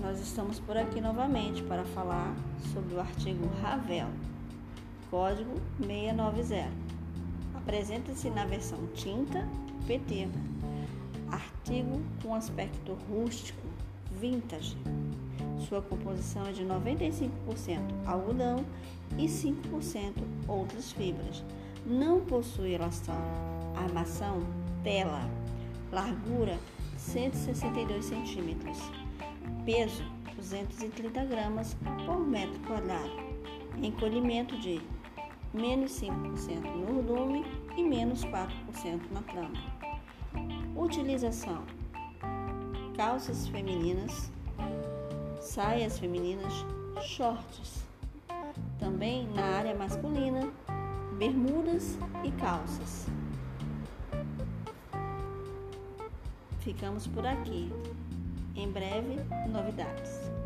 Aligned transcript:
nós 0.00 0.20
estamos 0.20 0.60
por 0.60 0.76
aqui 0.76 1.00
novamente 1.00 1.60
para 1.64 1.84
falar 1.86 2.32
sobre 2.72 2.94
o 2.94 3.00
artigo 3.00 3.50
Ravel, 3.60 4.06
código 5.10 5.60
690. 5.84 6.70
Apresenta-se 7.56 8.30
na 8.30 8.44
versão 8.44 8.78
tinta 8.94 9.44
PT, 9.88 10.28
artigo 11.32 12.00
com 12.22 12.32
aspecto 12.32 12.96
rústico, 13.10 13.66
vintage. 14.20 14.76
Sua 15.68 15.82
composição 15.82 16.46
é 16.46 16.52
de 16.52 16.64
95% 16.64 17.28
algodão 18.06 18.64
e 19.18 19.24
5% 19.24 20.12
outras 20.46 20.92
fibras. 20.92 21.42
Não 21.84 22.20
possui 22.20 22.74
elação, 22.74 23.18
armação, 23.74 24.44
tela, 24.84 25.28
largura 25.90 26.56
162 27.02 28.04
centímetros 28.04 28.78
peso 29.66 30.04
230 30.36 31.24
gramas 31.24 31.76
por 32.06 32.20
metro 32.20 32.58
quadrado, 32.60 33.10
encolhimento 33.82 34.56
de 34.58 34.80
menos 35.52 36.00
5% 36.00 36.60
no 36.74 37.02
volume 37.02 37.44
e 37.76 37.82
menos 37.82 38.24
4% 38.24 39.00
na 39.10 39.20
trama. 39.22 39.58
Utilização: 40.76 41.64
calças 42.96 43.48
femininas, 43.48 44.32
saias 45.40 45.98
femininas, 45.98 46.54
shorts. 47.02 47.84
Também 48.78 49.28
na 49.34 49.44
área 49.44 49.74
masculina, 49.74 50.50
bermudas 51.18 51.98
e 52.24 52.30
calças. 52.32 53.06
Ficamos 56.64 57.08
por 57.08 57.26
aqui. 57.26 57.72
Em 58.54 58.70
breve, 58.70 59.16
novidades. 59.50 60.41